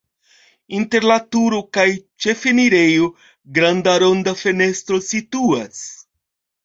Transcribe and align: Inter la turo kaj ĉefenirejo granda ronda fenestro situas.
Inter 0.77 1.03
la 1.09 1.17
turo 1.35 1.59
kaj 1.77 1.85
ĉefenirejo 2.25 3.11
granda 3.59 3.95
ronda 4.05 4.35
fenestro 4.43 5.03
situas. 5.13 5.85